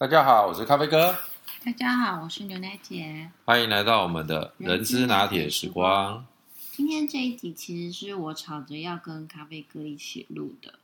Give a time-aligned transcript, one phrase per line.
[0.00, 1.14] 大家好，我是咖啡哥，
[1.62, 3.30] 大家好，我是牛奶姐。
[3.44, 6.26] 欢迎来到我们的人之拿铁时光。
[6.72, 10.78] 今天这一集其实是我吵着要跟咖啡哥一起录的。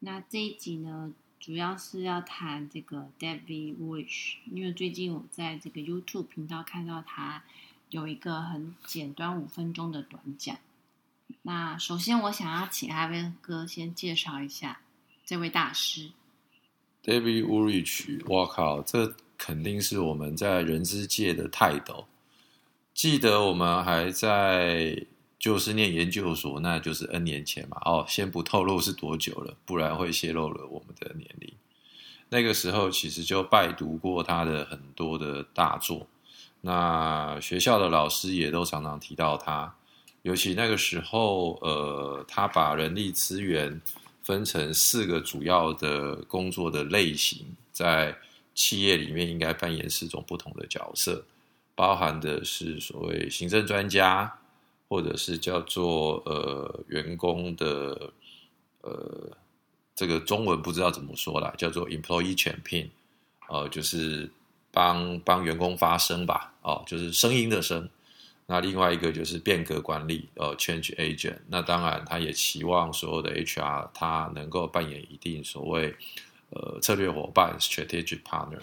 [0.00, 7.42] 那这一集呢，主要是要谈这个 David Wish，因为最近我在这个 YouTube 频道看到他
[7.88, 10.58] 有一个很简短五分钟的短讲。
[11.40, 14.80] 那首先，我想要请咖啡哥先介绍一下
[15.24, 16.10] 这位大师。
[17.06, 22.08] David w o r i c h 我靠，这肯定是我们在人之界的泰斗。
[22.92, 25.06] 记得我们还在
[25.38, 27.80] 就是念研究所，那就是 N 年前嘛。
[27.84, 31.52] 哦，先不透露是多久了，不然会泄露了我们的年龄。
[32.30, 36.08] 那个时候其实就拜读过他的很多的大作，
[36.62, 39.72] 那学校的老师也都常常提到他。
[40.22, 43.80] 尤其那个时候，呃，他把人力资源
[44.26, 48.18] 分成四个主要的工作的类型，在
[48.56, 51.24] 企业里面应该扮演四种不同的角色，
[51.76, 54.40] 包含的是所谓行政专家，
[54.88, 58.12] 或者是叫做呃员工的
[58.80, 59.30] 呃
[59.94, 62.88] 这个中文不知道怎么说啦，叫做 employee champion，
[63.48, 64.28] 呃，就是
[64.72, 67.88] 帮帮员工发声吧，哦，就是声音的声。
[68.48, 71.36] 那另外一个就是变革管理，呃，change agent。
[71.48, 75.92] 那当然，他也期望所有的 HR 他能够扮演一定所谓
[76.50, 78.60] 呃策略伙伴 strategic partner。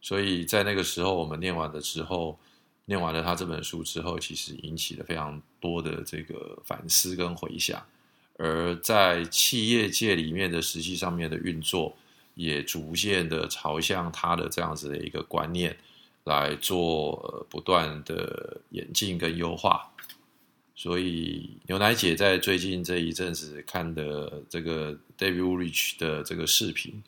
[0.00, 2.38] 所以在那个时候，我们念完了之后，
[2.86, 7.80] 念完了他这本书之后，其实引起了非常多的这个反思跟回想。
[8.36, 11.96] 而在企业界里面的实际上面的运作，
[12.34, 15.76] 也逐渐的朝向他的这样子的一个观念。
[16.24, 19.90] 来做不断的演进跟优化，
[20.74, 27.02] 所以牛奶姐在最近这一阵子看的这个 David Rich 的这个视频，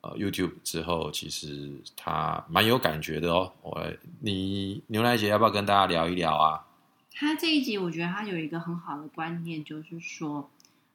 [0.00, 3.52] 呃，YouTube 之后，其实他蛮有感觉的哦。
[3.60, 3.86] 我，
[4.20, 6.66] 你牛奶姐要不要跟大家聊一聊啊？
[7.12, 10.50] 他这一集我觉得他有一个很好的观念，就是说，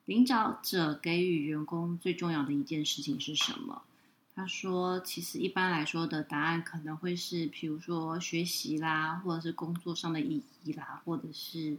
[0.05, 3.83] 领导者给予员工最重要的一件事情是什么？
[4.39, 11.75] 他说：“其实一般来说的答案可能会是，比如说学习啦，或者是工作上的意义啦，或者是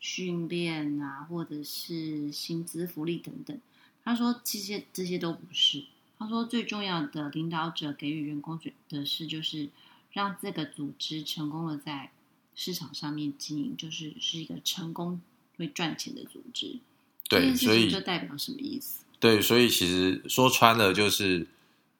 [0.00, 3.56] 训练啊，或者是薪资福利等等。”
[4.02, 5.84] 他说：“这些这些都不是。”
[6.18, 9.68] 他说：“最重要的领导者给予员工的是，就是
[10.10, 12.10] 让这个组织成功的在
[12.56, 15.20] 市场上面经营，就是是一个成功
[15.58, 16.80] 会赚钱的组织。”
[17.30, 19.04] 对，所以这代表什么意思？
[19.20, 21.46] 对，所以其实说穿了就是。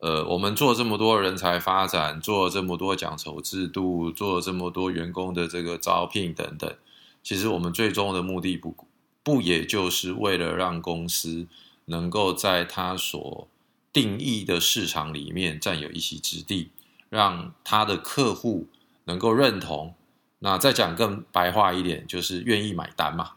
[0.00, 6.74] 呃，我们做这么多人才发展，做这么多奖酬制度，做这么多员工的这个招聘等等，
[7.22, 8.74] 其实我们最终的目的不
[9.22, 11.46] 不也就是为了让公司
[11.84, 13.46] 能够在它所
[13.92, 16.70] 定义的市场里面占有一席之地，
[17.10, 18.68] 让他的客户
[19.04, 19.94] 能够认同。
[20.38, 23.32] 那再讲更白话一点，就是愿意买单嘛。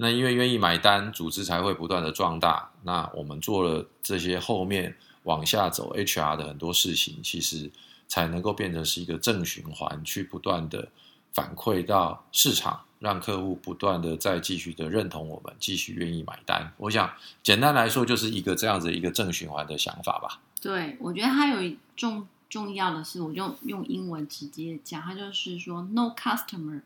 [0.00, 2.70] 那因为愿意买单，组织才会不断的壮大。
[2.82, 4.96] 那我们做了这些后面。
[5.24, 7.70] 往下走，HR 的很多事情其实
[8.06, 10.88] 才能够变成是一个正循环，去不断的
[11.34, 16.72] 反馈到市场，让客户不断的再继续的认同我们，继续愿意买单。
[16.78, 20.40] 我想简单来说，就是一个这样子一个正循环的想法吧。
[20.62, 26.80] 对，我觉得它有一重重要的是，我就用英文直接讲，它就是说，No customer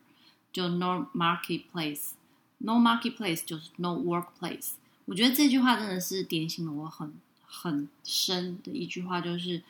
[0.53, 2.15] 就 No marketplace
[2.63, 4.73] No marketplace 就是 No workplace。
[5.05, 7.13] 我觉得这句话真的是点醒了我很。
[7.55, 9.63] 很深的一句话就是：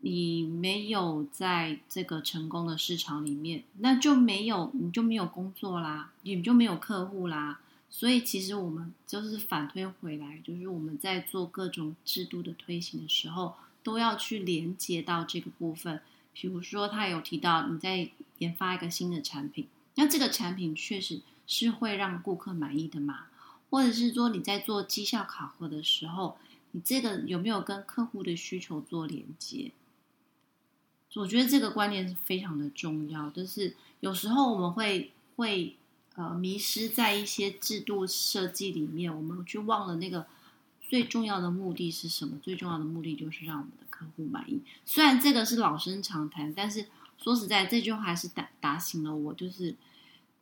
[0.00, 7.60] 你没有在这个成功的市场里面，那就没有你就没有工作啦，你就没有客户啦。
[7.88, 13.54] 所以其实我们就是反推回来，就是我们在做各种制度的推行的时候，
[13.84, 16.00] 都要去连接到这个部分。
[16.32, 23.26] 比如说，他有提到你在研发一个新的产品，那这个产品确实是会让顾客满意的嘛？
[23.70, 26.36] 或者是说你在做绩效考核的时候。
[26.76, 29.70] 你这个有没有跟客户的需求做连接？
[31.14, 33.30] 我觉得这个观念是非常的重要。
[33.30, 35.76] 就是有时候我们会会
[36.16, 40.26] 呃迷失在一些制度设计里面，我们去忘了那个
[40.82, 42.36] 最重要的目的是什么？
[42.42, 44.60] 最重要的目的就是让我们的客户满意。
[44.84, 46.88] 虽然这个是老生常谈，但是
[47.18, 49.76] 说实在，这句话还是打打醒了我，就是。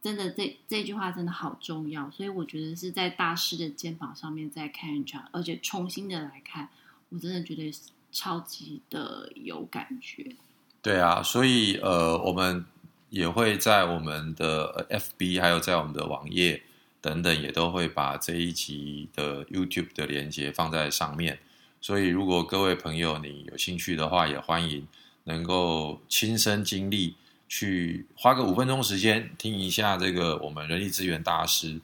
[0.03, 6.69] 真的，这这句话真的好重要，所以我觉得是在大师的肩膀上面再看一场，而且重新的来看，
[7.11, 7.73] 我真的觉得
[8.11, 10.35] 超级的有感觉。
[10.83, 12.65] 对啊，所以呃，我们
[13.11, 16.61] 也会在我们的 FB，还有在我们的网页
[17.01, 21.39] 等等，也都会把这一集的 YouTube 的连接放在上面。
[21.81, 24.87] 所以，如果各位朋友你有兴趣的话，也欢迎
[25.25, 27.15] 能够亲身经历，
[27.55, 31.79] 去花个五分钟时间听一下这个我们人力资源大师，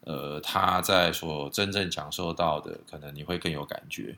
[0.00, 4.14] 呃，他在所真正讲授到的，可能你会更有感觉。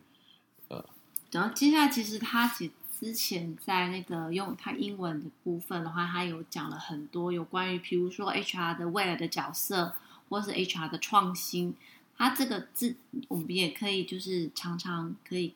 [0.66, 0.84] 呃
[1.30, 9.94] 然后接下来，其实他其之前在那个用他英文的部分的话，他有讲了很多有关于，比如说 HR 的未来的角色，
[10.28, 11.76] 或是 HR 的创新。
[12.16, 12.96] 他这个字，
[13.28, 15.54] 我们也可以就是常常可以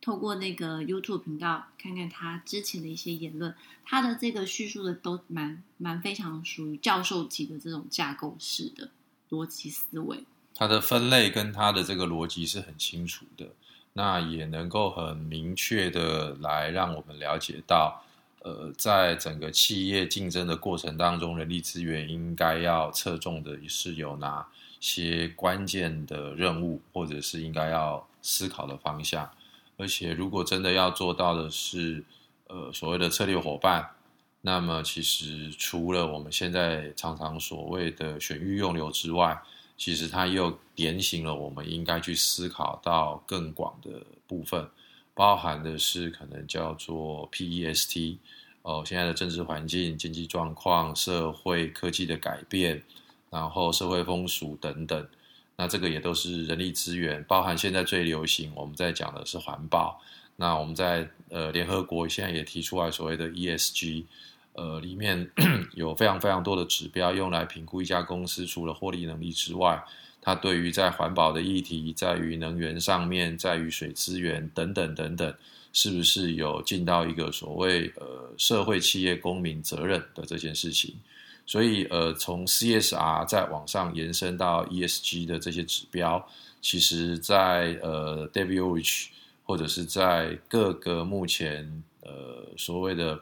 [0.00, 3.54] 透过那个 YouTube 频道看看他之前的一些言论。
[3.84, 8.90] 他的这个叙述的都蛮蛮非常属于教授级的这种架构式的
[9.30, 10.24] 逻辑思维。
[10.54, 13.48] 他的分类跟他的这个逻辑是很清楚的。
[13.94, 18.04] 那也能够很明确的来让我们了解到，
[18.42, 24.46] 呃，在整个企业竞争的过程当中，人力资源应该要侧重的是有哪
[24.78, 29.28] 些关键的任务，或者是应该要思考的方向。
[29.78, 32.04] 而且，如果真的要做到的是，
[32.48, 33.88] 呃，所谓的策略伙伴，
[34.40, 39.40] 那么其实除了我们现在常常所谓的选育用流之外，
[39.76, 44.68] 其实它又点醒了我们应该去思考到更广的部分，
[45.14, 48.16] 包含的是可能叫做 PEST
[48.62, 52.82] 哦，现在的政治环境、经济状况、社会科技的改变，
[53.30, 55.08] 然后社会风俗等等，
[55.58, 60.00] 那这个也都是人力资源，包含现在最流行我们在讲的是环保，
[60.36, 64.04] 那我们在呃联合国现在也提出来所谓的 ESG。
[64.54, 65.30] 呃，里面
[65.76, 69.80] 有非常非常多的指标用来评估一家公司，除了获利能力之外，
[70.20, 75.32] 它对于在环保的议题，在于能源上面，在于水资源等等等等，
[75.72, 80.96] 是不是有尽到一个所谓呃社会企业公民责任的这件事情？
[81.48, 86.24] 所以呃，从 CSR 再往上延伸到 ESG 的这些指标，
[86.60, 89.08] 其实在呃 David Rich
[89.44, 93.18] 或者是在各个目前呃所谓的。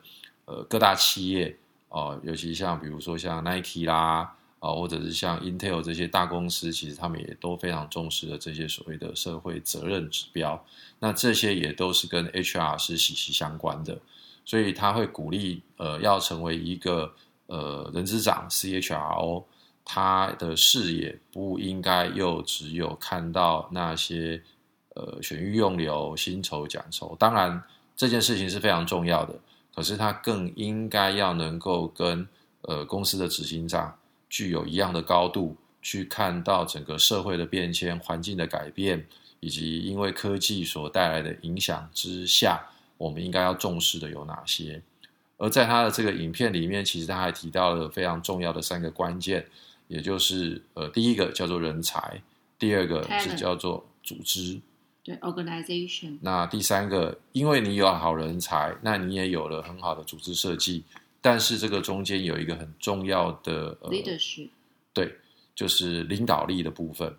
[0.48, 1.56] 呃，各大企业
[1.88, 10.64] 哦，尤其像比如说像 Nike 啦，啊，或者是像 Intel 这些大公司，其实他们也都非常重视的这些所谓的社会责任指标。
[11.00, 13.98] 那这些也都是跟 HR 是息息相关的，
[14.44, 17.12] 所以他会鼓励呃，要成为一个
[17.46, 19.44] 呃人资长 CHRO，
[19.84, 24.42] 他的视野不应该又只有看到那些
[24.94, 27.16] 呃选育用流、薪酬奖酬。
[27.18, 27.62] 当然，
[27.96, 29.34] 这件事情是非常重要的。
[29.74, 32.26] 可是他更应该要能够跟
[32.62, 33.94] 呃公司的执行长
[34.30, 39.06] 具有一样的高度，去看到整个社会的变迁、环境的改变，
[39.38, 42.64] 以及因为科技所带来的影响之下，
[42.96, 44.82] 我们应该要重视的有哪些？
[45.36, 49.46] 而在他的这个影片里面，其实他还提到了非常重要的三个关键，
[49.88, 52.22] 也就是呃第一个叫做人才，
[52.58, 54.60] 第二个是叫做组织。
[55.04, 56.18] 对，organization。
[56.20, 60.82] 那第三个，因为你有好人才，那你也有了很好的组织设计，
[61.20, 64.48] 但是这个中间有一个很重要的 leadership，
[64.92, 65.14] 对，
[65.54, 67.14] 就是领导力的部分。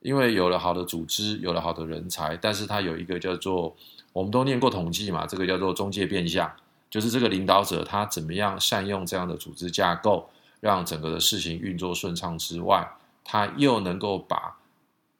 [0.00, 3.76] 因为有了好的组织，有了好的人才，但是它有一个叫做，
[4.12, 6.50] 我们都念过统计嘛，这个叫做中介变相，
[6.90, 10.28] 就是这个领导者他怎么样善用这样的组织架构，
[10.60, 12.88] 让整个的事情运作顺畅之外，
[13.24, 14.58] 他又能够把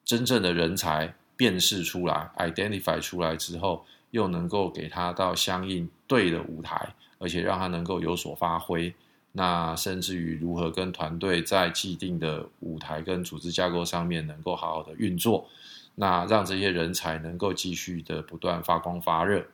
[0.03, 1.13] 真正的人才。
[1.39, 8.93] 辨识出来，identify 出来之后，又能够给他到相应对的舞台，而且让他能够有所发挥。
[9.31, 15.47] 那甚至于如何跟团队在既定的舞台跟组织架构上面能够好好的运作，
[15.95, 19.45] 那让这些人才能够继续的不断发光发热。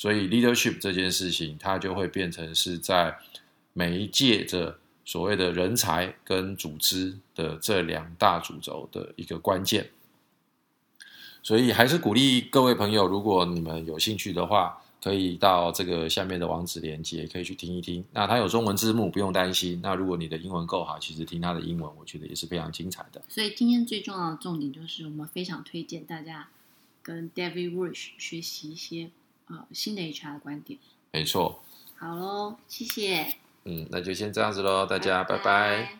[0.00, 3.14] 所以 leadership 这件事情，它就会变成是在
[3.74, 9.90] 每一届的所谓的人才跟组织的这两大主轴的一个关键。
[11.42, 18.02] 所以还是鼓励各位朋友，如果你们有兴趣的话，可以到这个下面的网址连接，可以去听一听。
[18.14, 19.80] 那它有中文字幕，不用担心。
[19.82, 23.20] 那如果你的英文够好，其实听它的英文，我觉得也是非常精彩的。
[23.28, 26.48] 所以今天最重要的重点就是，我们非常推荐大家
[27.02, 29.10] 跟 David Rich 学习一些
[29.50, 30.78] 呃新的 HR 的观点。
[31.12, 31.62] 没错。
[31.96, 33.34] 好喽，谢谢。
[33.64, 35.99] 嗯，那就先这样子喽，大家拜拜。